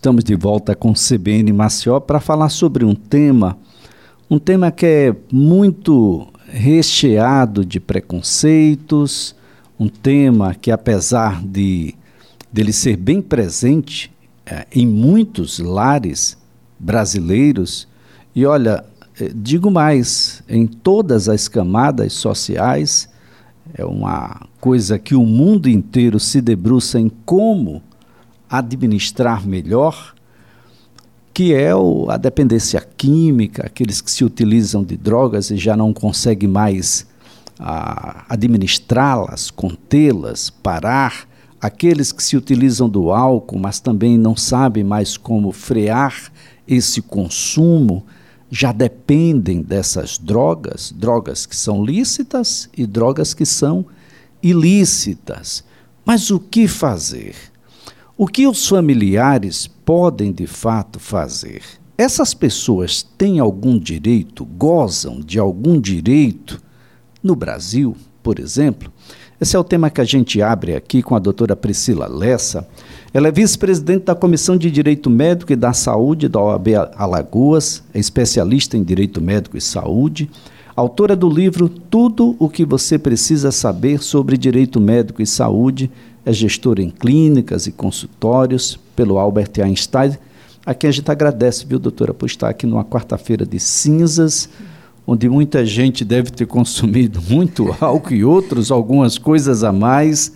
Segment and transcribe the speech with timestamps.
[0.00, 3.58] Estamos de volta com CBN Maceió para falar sobre um tema,
[4.30, 9.34] um tema que é muito recheado de preconceitos,
[9.76, 11.96] um tema que apesar de
[12.52, 14.08] dele ser bem presente
[14.46, 16.38] é, em muitos lares
[16.78, 17.88] brasileiros,
[18.36, 18.84] e olha,
[19.20, 23.08] é, digo mais, em todas as camadas sociais,
[23.74, 27.82] é uma coisa que o mundo inteiro se debruça em como
[28.50, 30.14] administrar melhor,
[31.32, 35.92] que é o, a dependência química, aqueles que se utilizam de drogas e já não
[35.92, 37.06] conseguem mais
[38.28, 41.28] administrá-las, contê-las, parar,
[41.60, 46.32] aqueles que se utilizam do álcool, mas também não sabem mais como frear
[46.66, 48.04] esse consumo,
[48.50, 53.84] já dependem dessas drogas, drogas que são lícitas e drogas que são
[54.42, 55.64] ilícitas.
[56.04, 57.34] Mas o que fazer?
[58.20, 61.62] O que os familiares podem de fato fazer?
[61.96, 66.60] Essas pessoas têm algum direito, gozam de algum direito
[67.22, 68.92] no Brasil, por exemplo?
[69.40, 72.66] Esse é o tema que a gente abre aqui com a doutora Priscila Lessa.
[73.14, 78.00] Ela é vice-presidente da Comissão de Direito Médico e da Saúde da OAB Alagoas, é
[78.00, 80.28] especialista em Direito Médico e Saúde,
[80.74, 85.88] autora do livro Tudo o que você precisa saber sobre direito médico e saúde,
[86.28, 90.18] é gestora em clínicas e consultórios pelo Albert Einstein,
[90.64, 94.46] a quem a gente agradece, viu, doutora, por estar aqui numa quarta-feira de cinzas,
[95.06, 100.34] onde muita gente deve ter consumido muito álcool e outros, algumas coisas a mais,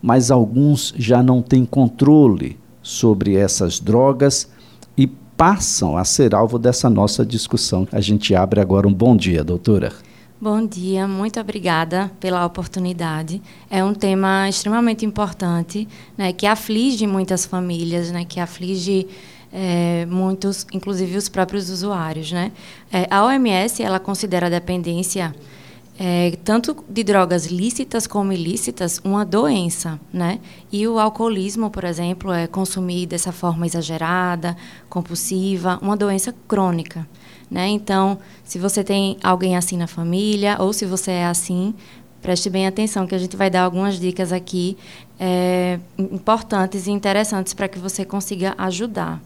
[0.00, 4.48] mas alguns já não têm controle sobre essas drogas
[4.96, 7.86] e passam a ser alvo dessa nossa discussão.
[7.92, 9.92] A gente abre agora um bom dia, doutora.
[10.44, 13.40] Bom dia, muito obrigada pela oportunidade.
[13.70, 19.06] É um tema extremamente importante, né, que aflige muitas famílias, né, que aflige
[19.50, 22.30] é, muitos, inclusive os próprios usuários.
[22.30, 22.52] Né?
[22.92, 25.34] É, a OMS ela considera a dependência
[25.98, 30.40] é, tanto de drogas lícitas como ilícitas uma doença, né?
[30.70, 34.56] E o alcoolismo, por exemplo, é consumir dessa forma exagerada,
[34.90, 37.06] compulsiva, uma doença crônica.
[37.50, 37.68] Né?
[37.68, 41.74] Então, se você tem alguém assim na família, ou se você é assim,
[42.20, 44.76] preste bem atenção, que a gente vai dar algumas dicas aqui
[45.18, 49.22] é, importantes e interessantes para que você consiga ajudar.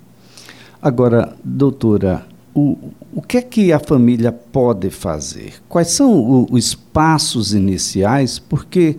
[0.82, 2.76] Agora, doutora, o,
[3.12, 5.54] o que é que a família pode fazer?
[5.68, 8.38] Quais são os passos iniciais?
[8.38, 8.98] Porque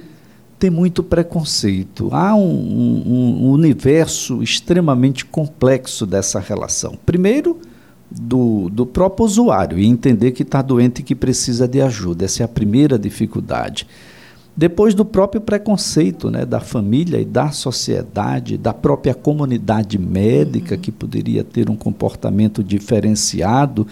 [0.57, 2.09] tem muito preconceito.
[2.11, 6.97] Há um, um, um universo extremamente complexo dessa relação.
[7.05, 7.59] Primeiro,
[8.09, 12.25] do, do próprio usuário e entender que está doente e que precisa de ajuda.
[12.25, 13.87] Essa é a primeira dificuldade.
[14.59, 20.81] Depois do próprio preconceito né, da família e da sociedade, da própria comunidade médica, uhum.
[20.81, 23.87] que poderia ter um comportamento diferenciado,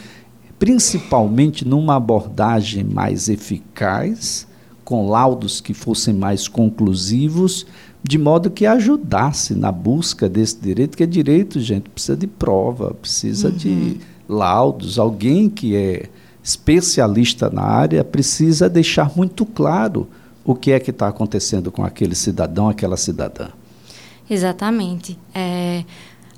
[0.60, 4.48] principalmente numa abordagem mais eficaz,
[4.84, 7.66] com laudos que fossem mais conclusivos,
[8.08, 12.94] de modo que ajudasse na busca desse direito, que é direito, gente, precisa de prova,
[12.94, 13.56] precisa uhum.
[13.56, 13.98] de
[14.30, 16.10] laudos, alguém que é
[16.42, 20.08] especialista na área precisa deixar muito claro
[20.46, 23.50] o que é que está acontecendo com aquele cidadão, aquela cidadã.
[24.30, 25.20] Exatamente.
[25.36, 25.84] É,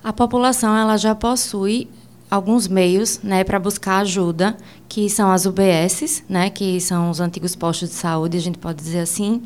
[0.04, 1.88] a população ela já possui
[2.32, 7.56] alguns meios né, para buscar ajuda, que são as UBSs, né, que são os antigos
[7.56, 9.44] postos de saúde, a gente pode dizer assim,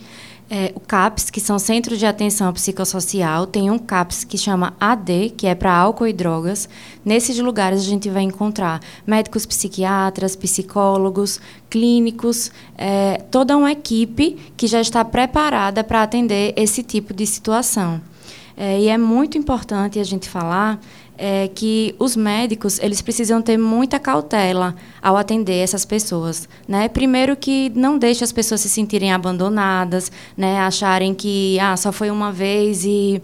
[0.56, 5.32] é, o CAPS, que são Centros de Atenção Psicossocial, tem um CAPS que chama AD,
[5.36, 6.70] que é para álcool e drogas.
[7.04, 11.40] Nesses lugares a gente vai encontrar médicos psiquiatras, psicólogos,
[11.72, 18.00] clínicos, é, toda uma equipe que já está preparada para atender esse tipo de situação.
[18.56, 20.80] É, e é muito importante a gente falar
[21.18, 26.88] é que os médicos eles precisam ter muita cautela ao atender essas pessoas, né?
[26.88, 30.60] Primeiro que não deixe as pessoas se sentirem abandonadas, né?
[30.60, 33.22] Acharem que ah só foi uma vez e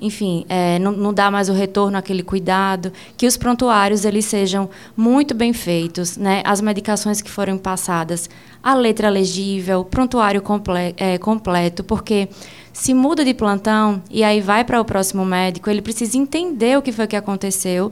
[0.00, 4.70] enfim, é, não, não dá mais o retorno àquele cuidado, que os prontuários eles sejam
[4.96, 6.40] muito bem feitos, né?
[6.44, 8.30] as medicações que foram passadas,
[8.62, 12.28] a letra legível, prontuário comple é, completo, porque
[12.72, 16.82] se muda de plantão e aí vai para o próximo médico, ele precisa entender o
[16.82, 17.90] que foi que aconteceu,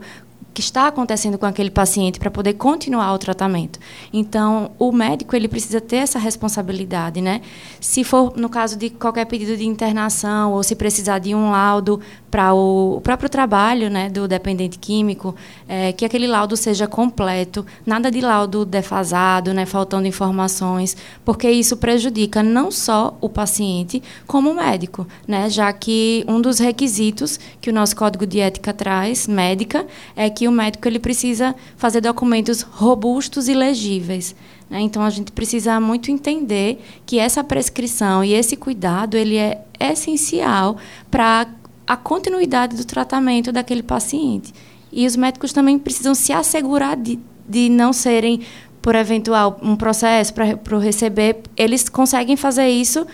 [0.57, 3.77] que está acontecendo com aquele paciente para poder continuar o tratamento.
[4.11, 7.41] Então, o médico ele precisa ter essa responsabilidade, né?
[7.79, 12.01] Se for no caso de qualquer pedido de internação ou se precisar de um laudo
[12.37, 15.35] para o, próprio trabalho né, do dependente químico,
[15.67, 20.95] é, que aquele laudo seja completo, nada de laudo defasado, né, faltando informações,
[21.25, 26.59] porque isso prejudica não só o paciente, como o médico, né, já que um dos
[26.59, 31.55] requisitos que o nosso Código de Ética traz, médica, é que o médico ele precisa
[31.75, 34.35] fazer documentos robustos e legíveis.
[34.69, 34.81] Né?
[34.81, 40.77] Então, a gente precisa muito entender que essa prescrição e esse cuidado ele é essencial
[41.09, 41.47] para
[41.87, 44.53] a continuidade do tratamento daquele paciente.
[44.91, 48.41] E os médicos também precisam se assegurar de, de não serem,
[48.81, 53.05] por eventual, um processo para receber, eles conseguem fazer isso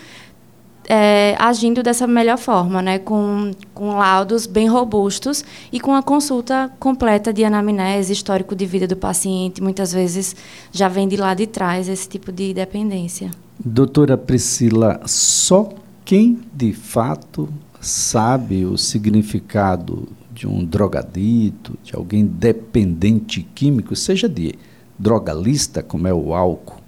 [0.88, 2.98] é, agindo dessa melhor forma, né?
[2.98, 8.86] com, com laudos bem robustos e com a consulta completa de anamnese, histórico de vida
[8.86, 9.62] do paciente.
[9.62, 10.36] Muitas vezes
[10.70, 13.30] já vem de lá de trás esse tipo de dependência.
[13.58, 15.70] Doutora Priscila, só
[16.04, 17.48] quem de fato
[17.84, 24.54] sabe o significado de um drogadito, de alguém dependente químico, seja de
[24.98, 26.80] drogalista, como é o álcool,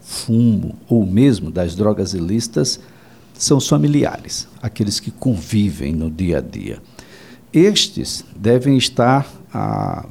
[0.00, 2.80] fumo, ou mesmo das drogas ilícitas,
[3.32, 6.78] são os familiares, aqueles que convivem no dia a dia.
[7.52, 10.06] Estes devem estar ah,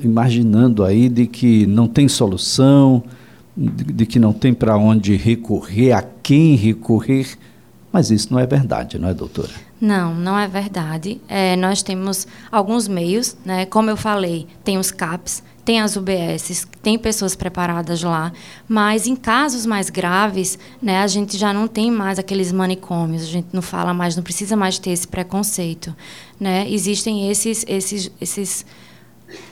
[0.00, 3.02] imaginando aí de que não tem solução,
[3.56, 7.38] de, de que não tem para onde recorrer, a quem recorrer,
[7.96, 9.48] mas isso não é verdade, não é, doutora?
[9.80, 11.18] Não, não é verdade.
[11.26, 13.64] É, nós temos alguns meios, né?
[13.64, 18.34] Como eu falei, tem os CAPs, tem as UBSs, tem pessoas preparadas lá,
[18.68, 23.26] mas em casos mais graves, né, a gente já não tem mais aqueles manicômios, a
[23.26, 25.96] gente não fala mais, não precisa mais ter esse preconceito,
[26.38, 26.70] né?
[26.70, 28.66] Existem esses esses esses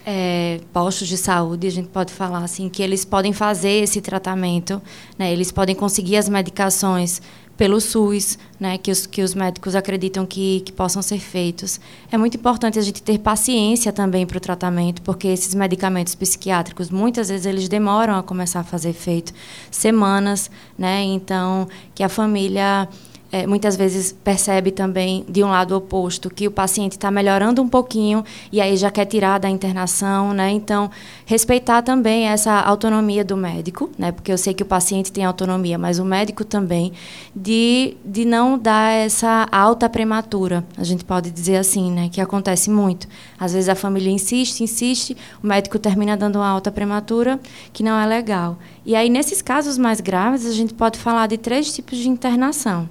[0.06, 4.80] é, postos de saúde, a gente pode falar assim, que eles podem fazer esse tratamento,
[5.18, 5.32] né?
[5.32, 7.20] Eles podem conseguir as medicações
[7.56, 11.80] pelo SUS, né, que, os, que os médicos acreditam que, que possam ser feitos.
[12.10, 16.90] É muito importante a gente ter paciência também para o tratamento, porque esses medicamentos psiquiátricos,
[16.90, 19.32] muitas vezes, eles demoram a começar a fazer efeito,
[19.70, 22.88] semanas, né, então, que a família
[23.34, 27.68] é, muitas vezes percebe também de um lado oposto que o paciente está melhorando um
[27.68, 30.52] pouquinho e aí já quer tirar da internação, né?
[30.52, 30.88] Então
[31.26, 34.12] respeitar também essa autonomia do médico, né?
[34.12, 36.92] Porque eu sei que o paciente tem autonomia, mas o médico também
[37.34, 42.08] de, de não dar essa alta prematura, a gente pode dizer assim, né?
[42.12, 43.08] Que acontece muito.
[43.36, 47.40] Às vezes a família insiste, insiste, o médico termina dando uma alta prematura
[47.72, 48.56] que não é legal.
[48.86, 52.88] E aí nesses casos mais graves a gente pode falar de três tipos de internação.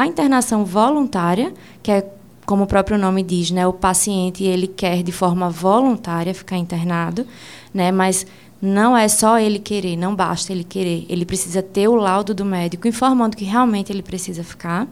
[0.00, 1.52] A internação voluntária,
[1.82, 2.10] que é
[2.46, 7.26] como o próprio nome diz, né, o paciente ele quer de forma voluntária ficar internado,
[7.74, 8.26] né, mas
[8.62, 12.46] não é só ele querer, não basta ele querer, ele precisa ter o laudo do
[12.46, 14.88] médico informando que realmente ele precisa ficar.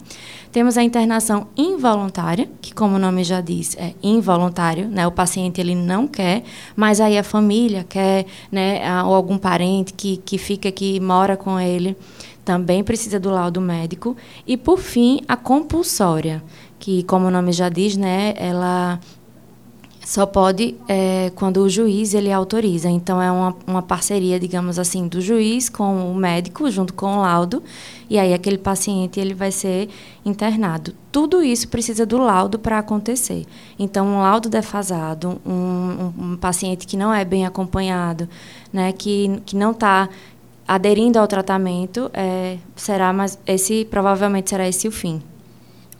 [0.51, 5.07] Temos a internação involuntária, que como o nome já diz, é involuntário, né?
[5.07, 6.43] O paciente ele não quer,
[6.75, 11.59] mas aí a família quer, né, ou algum parente que que fica aqui mora com
[11.59, 11.97] ele
[12.43, 14.15] também precisa do laudo médico.
[14.45, 16.43] E, por fim, a compulsória,
[16.79, 18.99] que, como o nome já diz, né, ela
[20.09, 22.89] só pode é, quando o juiz ele autoriza.
[22.89, 27.21] Então, é uma, uma parceria, digamos assim, do juiz com o médico, junto com o
[27.21, 27.61] laudo,
[28.09, 29.87] e aí aquele paciente ele vai ser
[30.25, 30.95] internado.
[31.11, 33.45] Tudo isso precisa do laudo para acontecer.
[33.77, 38.27] Então, um laudo defasado, um, um, um, paciente que não é bem acompanhado,
[38.73, 40.09] né, que, que não está
[40.69, 45.19] aderindo ao tratamento, é, será, mas esse provavelmente será esse o fim.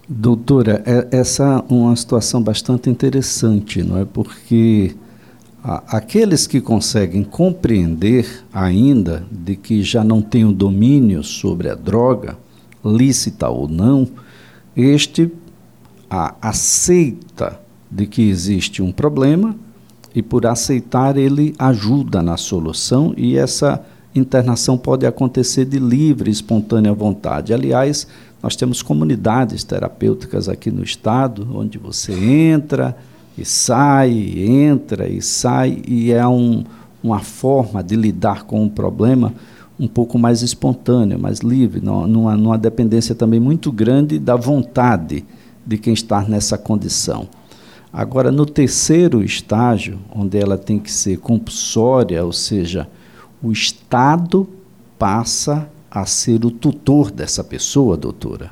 [0.07, 4.05] Doutora, é, essa é uma situação bastante interessante, não é?
[4.05, 4.95] Porque
[5.63, 11.73] a, aqueles que conseguem compreender ainda de que já não têm o domínio sobre a
[11.73, 12.37] droga,
[12.85, 14.07] lícita ou não,
[14.77, 15.31] este
[16.07, 19.55] a, aceita de que existe um problema
[20.13, 26.93] e por aceitar ele ajuda na solução e essa internação pode acontecer de livre espontânea
[26.93, 27.53] vontade.
[27.53, 28.07] Aliás,
[28.41, 32.95] nós temos comunidades terapêuticas aqui no estado, onde você entra
[33.37, 36.63] e sai, entra e sai, e é um,
[37.03, 39.33] uma forma de lidar com o problema
[39.79, 45.23] um pouco mais espontânea, mais livre, numa, numa dependência também muito grande da vontade
[45.65, 47.27] de quem está nessa condição.
[47.91, 52.87] Agora, no terceiro estágio, onde ela tem que ser compulsória, ou seja,
[53.41, 54.47] o Estado
[54.97, 58.51] passa a ser o tutor dessa pessoa, doutora?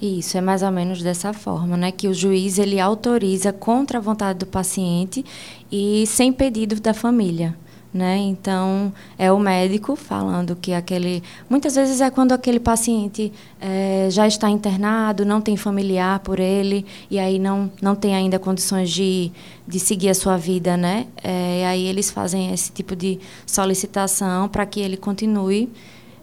[0.00, 1.90] Isso, é mais ou menos dessa forma, né?
[1.90, 5.24] Que o juiz ele autoriza contra a vontade do paciente
[5.72, 7.56] e sem pedido da família.
[7.96, 8.18] Né?
[8.18, 14.26] Então é o médico falando que aquele, muitas vezes é quando aquele paciente é, já
[14.26, 19.32] está internado, não tem familiar por ele e aí não não tem ainda condições de,
[19.66, 21.06] de seguir a sua vida, né?
[21.22, 25.68] É, e aí eles fazem esse tipo de solicitação para que ele continue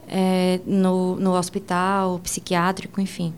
[0.07, 3.33] é, no, no hospital psiquiátrico, enfim.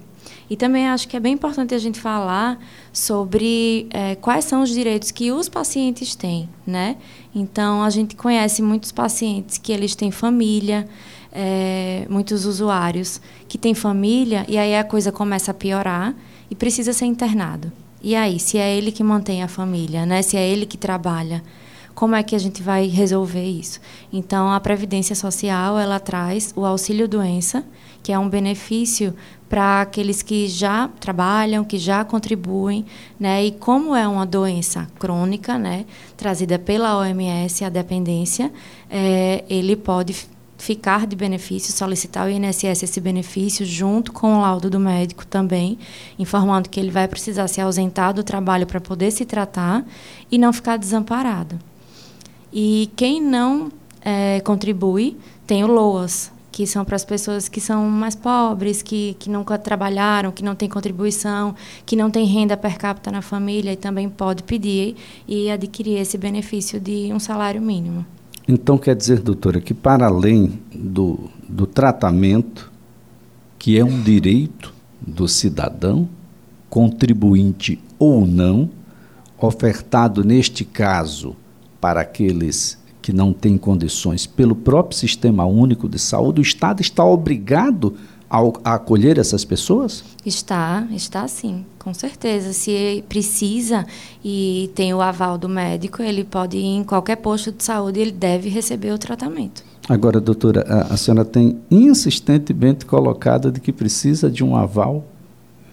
[0.49, 2.59] E também acho que é bem importante a gente falar
[2.93, 6.97] sobre é, quais são os direitos que os pacientes têm, né?
[7.33, 10.87] Então, a gente conhece muitos pacientes que eles têm família,
[11.31, 16.15] é, muitos usuários que têm família, e aí a coisa começa a piorar
[16.49, 17.71] e precisa ser internado.
[18.01, 20.21] E aí, se é ele que mantém a família, né?
[20.21, 21.43] Se é ele que trabalha,
[21.95, 23.79] como é que a gente vai resolver isso?
[24.11, 27.63] Então, a Previdência Social, ela traz o auxílio doença,
[28.03, 29.15] que é um benefício
[29.47, 32.85] para aqueles que já trabalham, que já contribuem,
[33.17, 33.45] né?
[33.45, 35.85] E como é uma doença crônica, né,
[36.17, 38.51] trazida pela OMS, a dependência,
[38.89, 40.13] é, ele pode
[40.57, 45.77] ficar de benefício, solicitar o INSS esse benefício junto com o laudo do médico também,
[46.17, 49.85] informando que ele vai precisar se ausentar do trabalho para poder se tratar
[50.31, 51.59] e não ficar desamparado.
[52.57, 53.69] E quem não
[53.99, 59.13] é, contribui tem o LOAS, que são para as pessoas que são mais pobres, que,
[59.19, 61.53] que nunca trabalharam, que não têm contribuição,
[61.85, 64.95] que não têm renda per capita na família e também pode pedir
[65.27, 68.05] e adquirir esse benefício de um salário mínimo.
[68.47, 72.71] Então quer dizer, doutora, que para além do, do tratamento,
[73.59, 74.73] que é um direito
[75.05, 76.07] do cidadão,
[76.69, 78.69] contribuinte ou não,
[79.37, 81.35] ofertado neste caso
[81.85, 87.05] para aqueles que não têm condições pelo próprio Sistema Único de Saúde, o Estado está
[87.05, 87.93] obrigado
[88.27, 88.39] a,
[88.73, 90.03] acolher essas pessoas?
[90.25, 92.53] Está, está sim, com certeza.
[92.53, 93.85] Se precisa
[94.23, 98.01] e tem o aval do médico, ele pode ir em qualquer posto de saúde e
[98.01, 99.63] ele deve receber o tratamento.
[99.87, 105.05] Agora, doutora, a, a senhora tem insistentemente colocado de que precisa de um aval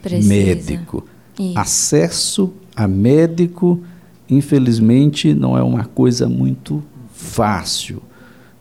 [0.03, 0.29] precisa.
[0.29, 1.07] médico.
[1.39, 1.59] Isso.
[1.59, 3.81] Acesso a médico
[4.37, 8.03] infelizmente, não é uma coisa muito fácil.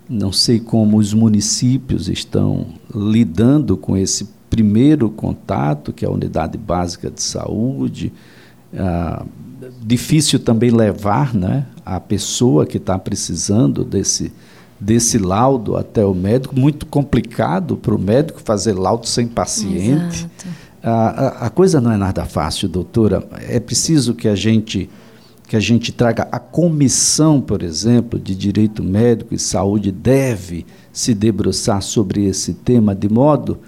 [0.09, 6.57] Não sei como os municípios estão lidando com esse primeiro contato, que é a unidade
[6.57, 8.11] básica de saúde.
[8.77, 9.25] Ah,
[9.81, 14.31] difícil também levar né, a pessoa que está precisando desse,
[14.79, 16.59] desse laudo até o médico.
[16.59, 20.27] Muito complicado para o médico fazer laudo sem paciente.
[20.83, 23.23] Ah, a, a coisa não é nada fácil, doutora.
[23.47, 24.89] É preciso que a gente
[25.51, 31.13] que a gente traga a comissão, por exemplo, de direito médico e saúde deve se
[31.13, 33.60] debruçar sobre esse tema de modo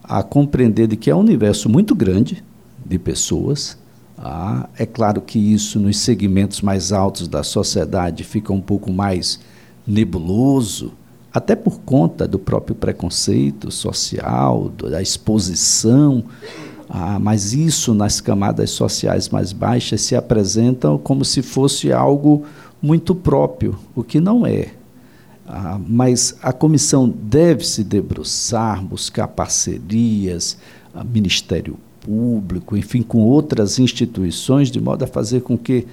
[0.00, 2.44] a compreender de que é um universo muito grande
[2.86, 3.76] de pessoas.
[4.16, 9.40] Ah, é claro que isso nos segmentos mais altos da sociedade fica um pouco mais
[9.84, 10.92] nebuloso,
[11.32, 16.22] até por conta do próprio preconceito social, da exposição
[16.88, 22.44] ah, mas isso nas camadas sociais mais baixas se apresenta como se fosse algo
[22.80, 24.68] muito próprio, o que não é.
[25.46, 30.56] Ah, mas a comissão deve se debruçar, buscar parcerias,
[30.94, 35.86] ah, Ministério Público, enfim, com outras instituições, de modo a fazer com que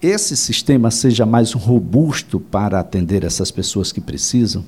[0.00, 4.62] esse sistema seja mais robusto para atender essas pessoas que precisam?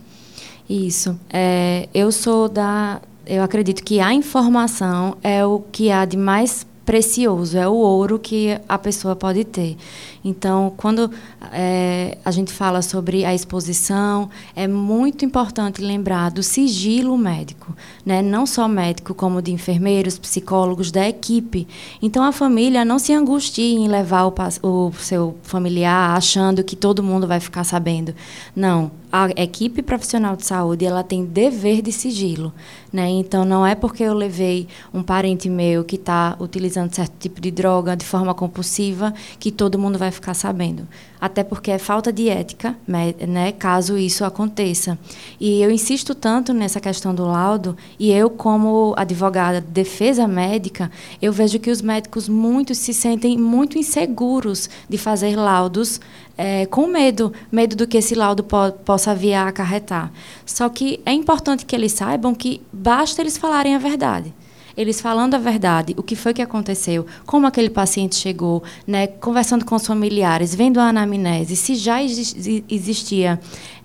[0.69, 1.19] Isso.
[1.31, 6.67] É, eu sou da, eu acredito que a informação é o que há de mais
[6.89, 9.77] precioso, é o ouro que a pessoa pode ter.
[10.25, 11.11] Então, quando
[11.53, 18.23] é, a gente fala sobre a exposição, é muito importante lembrar do sigilo médico, né?
[18.23, 21.69] não só médico, como de enfermeiros, psicólogos, da equipe.
[22.01, 27.03] Então, a família não se angustie em levar o, o seu familiar achando que todo
[27.03, 28.15] mundo vai ficar sabendo.
[28.57, 32.53] Não, a equipe profissional de saúde ela tem dever de sigilo,
[32.93, 33.09] né?
[33.09, 37.51] Então não é porque eu levei um parente meu que está utilizando certo tipo de
[37.51, 40.87] droga de forma compulsiva que todo mundo vai ficar sabendo
[41.21, 44.99] até porque é falta de ética, né, caso isso aconteça.
[45.41, 50.91] E eu insisto tanto nessa questão do laudo, e eu, como advogada de defesa médica,
[51.21, 56.01] eu vejo que os médicos muitos se sentem muito inseguros de fazer laudos
[56.39, 60.13] é, com medo, medo do que esse laudo po possa vir a acarretar.
[60.47, 64.33] Só que é importante que eles saibam que basta eles falarem a verdade
[64.79, 69.65] eles falando a verdade, o que foi que aconteceu, como aquele paciente chegou, né, conversando
[69.65, 73.41] com os familiares, vendo a anamnese, se já existia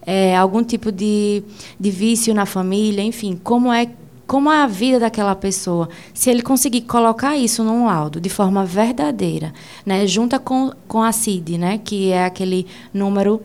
[0.06, 1.42] é, algum tipo de,
[1.80, 3.90] de vício na família, enfim, como é
[4.26, 8.66] como é a vida daquela pessoa, se ele conseguir colocar isso num laudo de forma
[8.66, 9.54] verdadeira,
[9.86, 13.42] né, junta com, com a CID, né, que é aquele número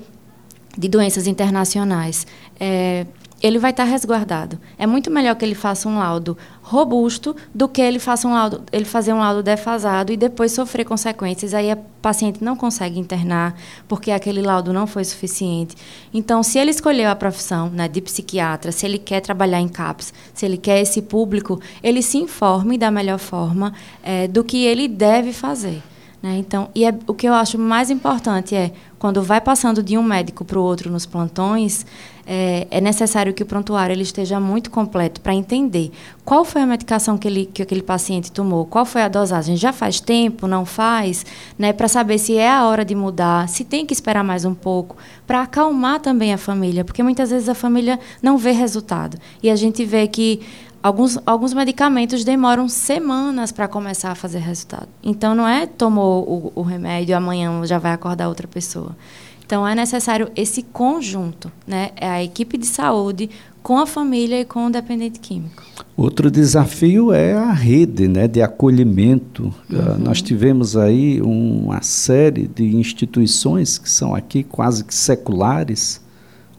[0.76, 2.26] de doenças internacionais,
[2.60, 3.06] é,
[3.40, 4.58] ele vai estar resguardado.
[4.76, 8.62] É muito melhor que ele faça um laudo robusto do que ele faça um laudo,
[8.72, 11.54] ele fazer um laudo defasado e depois sofrer consequências.
[11.54, 13.54] Aí a paciente não consegue internar
[13.86, 15.76] porque aquele laudo não foi suficiente.
[16.12, 20.12] Então, se ele escolheu a profissão né, de psiquiatra, se ele quer trabalhar em CAPS,
[20.34, 24.88] se ele quer esse público, ele se informe da melhor forma é, do que ele
[24.88, 25.80] deve fazer.
[26.22, 26.36] Né?
[26.38, 30.02] Então, e é, o que eu acho mais importante é, quando vai passando de um
[30.02, 31.86] médico para o outro nos plantões,
[32.26, 35.90] é, é, necessário que o prontuário ele esteja muito completo para entender
[36.24, 39.72] qual foi a medicação que, ele, que aquele paciente tomou, qual foi a dosagem, já
[39.72, 41.24] faz tempo, não faz,
[41.56, 41.72] né?
[41.72, 44.96] para saber se é a hora de mudar, se tem que esperar mais um pouco,
[45.26, 49.16] para acalmar também a família, porque muitas vezes a família não vê resultado.
[49.42, 50.40] E a gente vê que
[50.82, 54.88] Alguns, alguns medicamentos demoram semanas para começar a fazer resultado.
[55.02, 58.96] Então, não é tomou o, o remédio, amanhã já vai acordar outra pessoa.
[59.44, 61.90] Então, é necessário esse conjunto, né?
[61.96, 63.30] É a equipe de saúde
[63.62, 65.62] com a família e com o dependente químico.
[65.96, 69.52] Outro desafio é a rede né, de acolhimento.
[69.72, 69.98] Ah, uhum.
[69.98, 76.00] nós tivemos aí uma série de instituições que são aqui quase que seculares,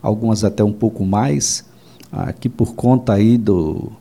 [0.02, 1.64] algumas até um pouco mais,
[2.12, 3.92] aqui por conta aí do,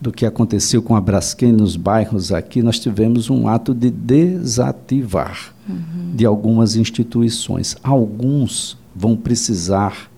[0.00, 5.54] do que aconteceu com a Braskem nos bairros aqui, nós tivemos um ato de desativar
[5.68, 6.12] uhum.
[6.14, 7.76] de algumas instituições.
[7.82, 10.10] Alguns vão precisar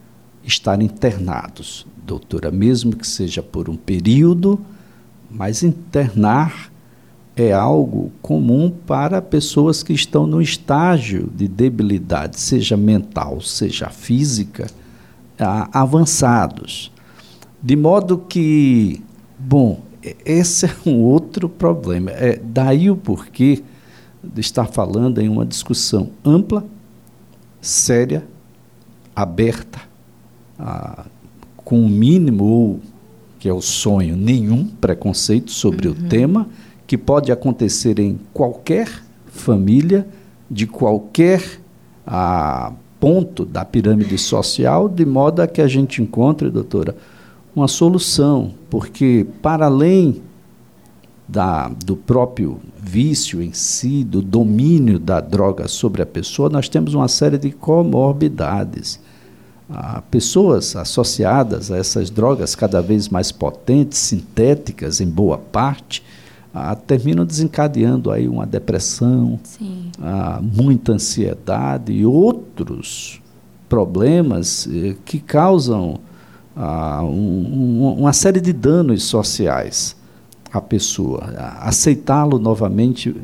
[0.44, 4.61] estar internados, doutora, mesmo que seja por um período,
[5.30, 6.70] mas internar
[7.37, 14.66] é algo comum para pessoas que estão no estágio de debilidade, seja mental, seja física,
[15.73, 16.90] avançados.
[17.62, 19.02] De modo que
[19.38, 19.80] Bom,
[20.25, 22.11] esse é um outro problema.
[22.11, 23.62] É daí o porquê
[24.23, 26.64] de estar falando em uma discussão ampla,
[27.61, 28.25] séria,
[29.14, 29.80] aberta,
[30.59, 31.07] ah,
[31.57, 32.80] com o mínimo, ou,
[33.38, 35.95] que é o sonho, nenhum preconceito sobre uhum.
[35.95, 36.49] o tema,
[36.87, 38.88] que pode acontecer em qualquer
[39.26, 40.07] família,
[40.50, 41.61] de qualquer
[42.07, 46.97] ah, ponto da pirâmide social, de modo a que a gente encontre, doutora,
[47.59, 50.23] uma solução, porque para além
[51.29, 56.95] da, do próprio vício em si, do domínio da droga sobre a pessoa, nós temos
[56.95, 58.99] uma série de comorbidades.
[59.71, 66.02] Ah, pessoas associadas a essas drogas cada vez mais potentes, sintéticas em boa parte,
[66.54, 69.39] ah, terminam desencadeando aí uma depressão,
[70.00, 73.21] ah, muita ansiedade e outros
[73.69, 76.00] problemas eh, que causam
[76.60, 79.97] ah, um, uma série de danos sociais
[80.52, 81.32] à pessoa.
[81.60, 83.14] Aceitá-lo novamente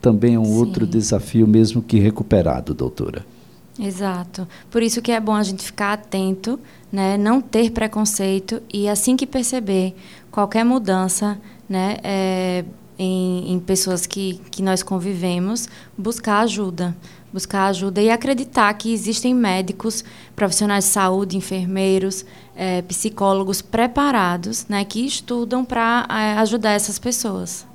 [0.00, 0.58] também é um Sim.
[0.58, 3.26] outro desafio, mesmo que recuperado, doutora.
[3.76, 4.46] Exato.
[4.70, 6.60] Por isso que é bom a gente ficar atento,
[6.92, 7.18] né?
[7.18, 9.96] não ter preconceito e assim que perceber
[10.30, 11.96] qualquer mudança, né?
[12.04, 12.64] É,
[12.98, 16.94] em, em, pessoas que, que nós convivemos, buscar ajuda
[17.32, 22.24] buscar ajuda e acreditar que existem médicos, profissionais de saúde, enfermeiros,
[22.56, 27.66] é, psicólogos preparados, né, que estudam para é, ajudar essas pessoas.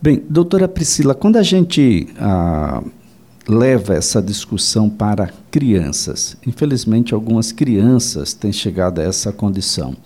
[0.00, 2.82] Bem, doutora Priscila, quando a gente ah,
[3.48, 9.96] leva essa discussão para crianças, infelizmente algumas crianças têm chegado a essa condição.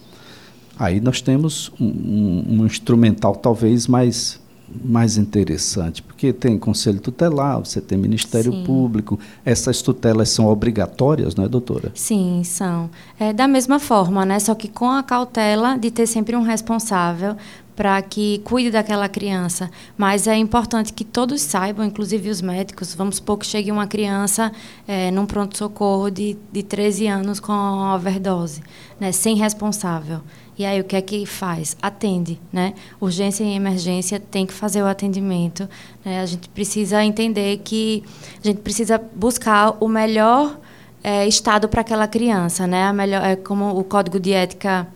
[0.78, 4.38] Aí nós temos um, um, um instrumental talvez mais
[4.84, 8.64] mais interessante, porque tem conselho tutelar, você tem Ministério Sim.
[8.64, 11.92] Público, essas tutelas são obrigatórias, não é, doutora?
[11.94, 12.90] Sim, são.
[13.18, 14.38] É, da mesma forma, né?
[14.38, 17.36] Só que com a cautela de ter sempre um responsável
[17.76, 19.70] para que cuide daquela criança.
[19.96, 24.50] Mas é importante que todos saibam, inclusive os médicos, vamos supor que chegue uma criança
[24.88, 28.62] é, num pronto-socorro de, de 13 anos com overdose,
[28.98, 30.22] né, sem responsável.
[30.58, 31.76] E aí o que é que faz?
[31.82, 32.72] Atende, né?
[32.98, 35.68] Urgência e emergência tem que fazer o atendimento.
[36.02, 36.20] Né?
[36.20, 38.02] A gente precisa entender que
[38.42, 40.58] a gente precisa buscar o melhor
[41.04, 42.84] é, estado para aquela criança, né?
[42.84, 44.88] A melhor, é como o código de ética,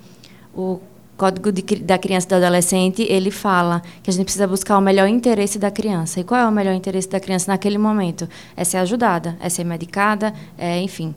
[0.55, 0.81] o
[1.21, 4.81] código de, da criança e do adolescente, ele fala que a gente precisa buscar o
[4.81, 6.19] melhor interesse da criança.
[6.19, 8.27] E qual é o melhor interesse da criança naquele momento?
[8.57, 11.15] É ser ajudada, é ser medicada, é, enfim.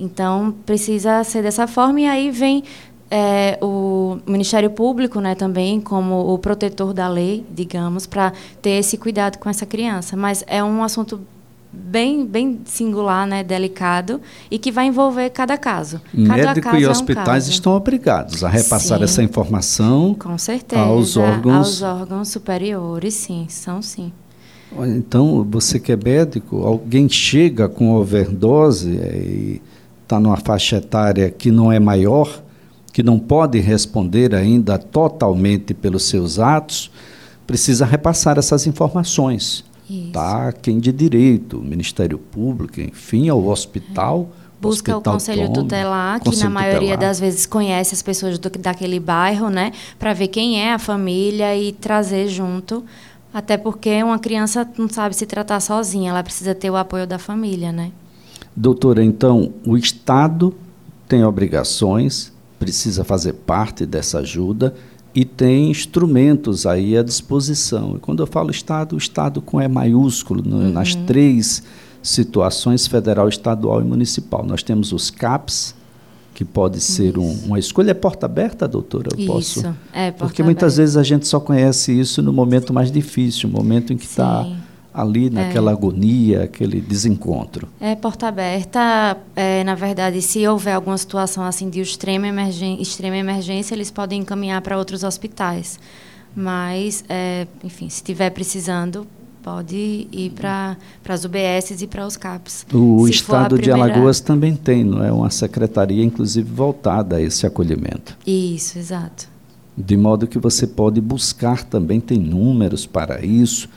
[0.00, 2.64] Então, precisa ser dessa forma, e aí vem
[3.08, 8.96] é, o Ministério Público né, também como o protetor da lei, digamos, para ter esse
[8.96, 10.16] cuidado com essa criança.
[10.16, 11.20] Mas é um assunto
[11.76, 16.00] bem, bem singular, né, delicado, e que vai envolver cada caso.
[16.26, 20.36] Cada Médico caso e hospitais é um estão obrigados a repassar sim, essa informação com
[20.38, 21.82] certeza, aos órgãos...
[21.82, 24.12] aos órgãos superiores, sim, são sim.
[24.96, 29.62] Então, você que é médico, alguém chega com overdose e
[30.02, 32.42] está numa faixa etária que não é maior,
[32.92, 36.90] que não pode responder ainda totalmente pelos seus atos,
[37.46, 39.64] precisa repassar essas informações.
[39.88, 40.12] Isso.
[40.12, 40.52] Tá?
[40.52, 44.28] Quem de direito, Ministério Público, enfim, ao hospital.
[44.42, 44.46] É.
[44.60, 46.98] Busca hospital o Conselho Tutelar, que na maioria tutelar.
[46.98, 49.72] das vezes conhece as pessoas do, daquele bairro, né?
[49.98, 52.84] Para ver quem é a família e trazer junto.
[53.32, 57.18] Até porque uma criança não sabe se tratar sozinha, ela precisa ter o apoio da
[57.18, 57.92] família, né?
[58.56, 60.54] Doutora, então, o Estado
[61.06, 64.74] tem obrigações, precisa fazer parte dessa ajuda
[65.16, 67.96] e tem instrumentos aí à disposição.
[67.96, 70.70] E quando eu falo Estado, o Estado com E maiúsculo, no, uhum.
[70.70, 71.62] nas três
[72.02, 74.44] situações, federal, estadual e municipal.
[74.44, 75.74] Nós temos os CAPs,
[76.34, 77.92] que pode ser um, uma escolha.
[77.92, 79.08] É porta aberta, doutora?
[79.16, 79.74] Eu isso, posso?
[79.90, 80.82] é porta Porque muitas aberta.
[80.82, 84.46] vezes a gente só conhece isso no momento mais difícil, o momento em que está
[84.96, 85.74] ali naquela é.
[85.74, 87.68] agonia, aquele desencontro.
[87.78, 93.16] É porta aberta, é, na verdade, se houver alguma situação assim de extrema, emergência, extrema
[93.18, 95.78] emergência, eles podem encaminhar para outros hospitais.
[96.34, 99.06] Mas, é, enfim, se estiver precisando,
[99.42, 102.66] pode ir para as UBSs e para os CAPs.
[102.72, 103.86] O estado primeira...
[103.86, 105.12] de Alagoas também tem, não é?
[105.12, 108.16] Uma secretaria, inclusive, voltada a esse acolhimento.
[108.26, 109.28] Isso, exato.
[109.76, 113.68] De modo que você pode buscar também, tem números para isso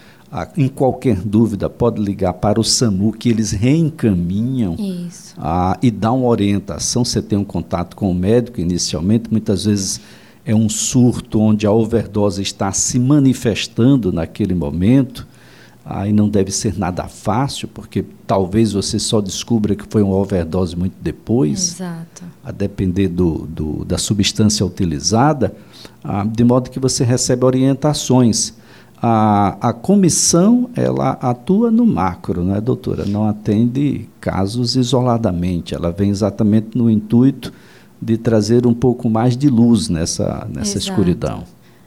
[0.56, 4.76] em qualquer dúvida, pode ligar para o SAMU, que eles reencaminham
[5.38, 7.04] ah, e dão uma orientação.
[7.04, 10.00] Você tem um contato com o médico inicialmente, muitas vezes
[10.46, 15.28] é um surto onde a overdose está se manifestando naquele momento.
[15.84, 20.76] Aí não deve ser nada fácil, porque talvez você só descubra que foi uma overdose
[20.76, 22.26] muito depois, Exato.
[22.44, 25.56] a depender do, do da substância utilizada,
[26.04, 28.59] ah, de modo que você recebe orientações
[29.02, 33.06] a, a comissão ela atua no macro, não é, doutora?
[33.06, 35.74] Não atende casos isoladamente.
[35.74, 37.54] Ela vem exatamente no intuito
[38.02, 41.44] de trazer um pouco mais de luz nessa, nessa escuridão.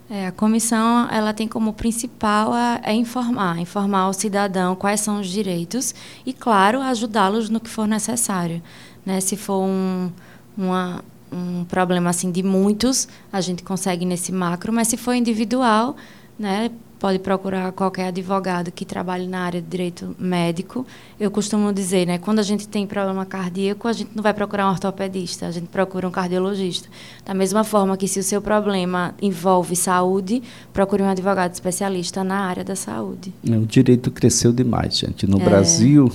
[0.09, 5.27] É, a comissão ela tem como principal a, informar, informar o cidadão quais são os
[5.27, 5.95] direitos
[6.25, 8.63] e, claro, ajudá-los no que for necessário.
[9.07, 9.21] Né?
[9.21, 10.11] Se for um,
[10.57, 15.97] uma, um problema assim de muitos, a gente consegue nesse macro, mas se for individual,
[16.39, 16.71] né,
[17.03, 20.87] pode procurar qualquer advogado que trabalhe na área de direito médico.
[21.19, 24.69] Eu costumo dizer, né, quando a gente tem problema cardíaco, a gente não vai procurar
[24.69, 26.89] um ortopedista, a gente procura um cardiologista.
[27.27, 32.37] Da mesma forma que se o seu problema envolve saúde, procure um advogado especialista na
[32.37, 33.35] área da saúde.
[33.51, 35.27] É, o direito cresceu demais, gente.
[35.27, 35.45] No é.
[35.45, 36.09] Brasil,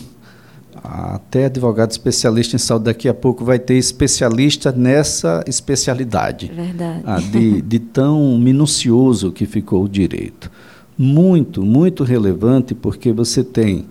[0.82, 6.47] até advogado especialista em saúde daqui a pouco vai ter especialista nessa especialidade.
[6.47, 7.04] Verdade.
[7.06, 10.50] Ah, de, de tão minucioso que ficou o direito
[10.97, 13.86] muito, muito relevante, porque você tem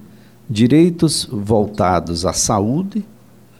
[0.49, 3.05] direitos voltados à saúde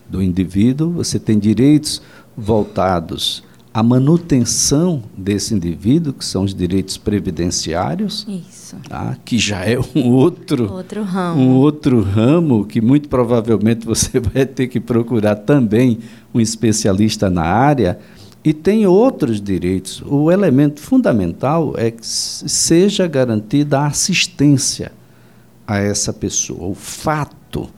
[0.09, 2.03] do indivíduo, você tem direitos
[2.37, 8.77] voltados à manutenção desse indivíduo, que são os direitos previdenciários, Isso.
[8.89, 9.17] Tá?
[9.25, 11.41] que já é um outro, outro ramo.
[11.41, 15.99] um outro ramo que muito provavelmente você vai ter que procurar também
[16.33, 17.99] um especialista na área
[18.47, 20.01] e tem outros direitos.
[20.07, 24.93] O elemento fundamental é que seja garantida a assistência
[25.67, 26.69] a essa pessoa.
[26.69, 27.69] O fato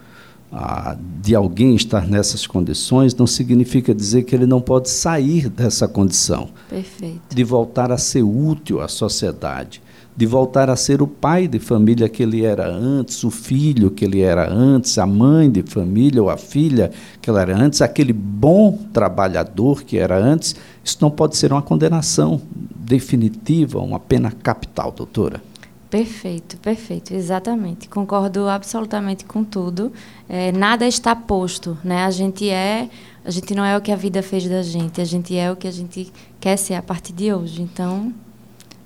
[0.53, 5.89] ah, de alguém estar nessas condições não significa dizer que ele não pode sair dessa
[5.89, 6.51] condição.
[6.69, 7.35] Perfeito.
[7.35, 9.81] De voltar a ser útil à sociedade
[10.19, 14.05] de voltar a ser o pai de família que ele era antes, o filho que
[14.05, 16.91] ele era antes, a mãe de família ou a filha
[17.23, 20.57] que ela era antes, aquele bom trabalhador que era antes.
[20.83, 25.41] Isso não pode ser uma condenação definitiva, uma pena capital, doutora.
[25.89, 27.89] Perfeito, perfeito, exatamente.
[27.89, 29.93] Concordo absolutamente com tudo.
[30.29, 32.05] É, nada está posto, né?
[32.05, 32.91] A gente é,
[33.25, 35.55] a gente não é o que a vida fez da gente, a gente é o
[35.55, 37.63] que a gente quer ser a partir de hoje.
[37.63, 38.13] Então,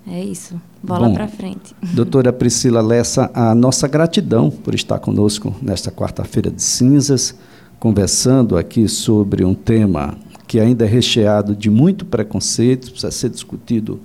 [0.06, 0.60] é isso.
[0.82, 1.74] Bola para frente.
[1.94, 7.34] Doutora Priscila Lessa, a nossa gratidão por estar conosco nesta quarta-feira de cinzas,
[7.78, 14.00] conversando aqui sobre um tema que ainda é recheado de muito preconceito, precisa ser discutido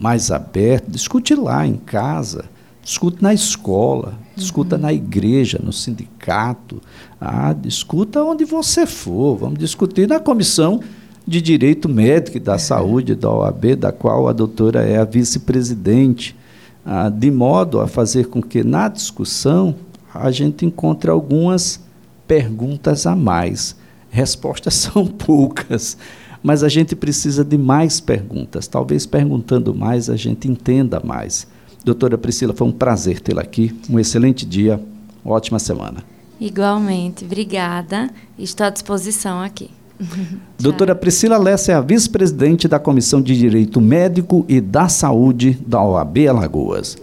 [0.00, 0.90] mais aberto.
[0.90, 2.46] Discute lá em casa,
[2.82, 4.82] discute na escola, discuta uhum.
[4.82, 6.80] na igreja, no sindicato,
[7.20, 9.36] ah, discuta onde você for.
[9.36, 10.80] Vamos discutir na comissão
[11.26, 16.36] de Direito Médico e da Saúde da OAB, da qual a doutora é a vice-presidente,
[16.84, 19.74] ah, de modo a fazer com que na discussão
[20.14, 21.80] a gente encontre algumas
[22.28, 23.74] perguntas a mais.
[24.08, 25.98] Respostas são poucas,
[26.42, 28.68] mas a gente precisa de mais perguntas.
[28.68, 31.48] Talvez perguntando mais a gente entenda mais.
[31.84, 33.76] Doutora Priscila, foi um prazer tê-la aqui.
[33.90, 34.80] Um excelente dia,
[35.24, 36.04] ótima semana.
[36.40, 38.10] Igualmente, obrigada.
[38.38, 39.75] Estou à disposição aqui.
[40.58, 45.82] Doutora Priscila Lessa é a vice-presidente da Comissão de Direito Médico e da Saúde da
[45.82, 46.96] OAB Alagoas.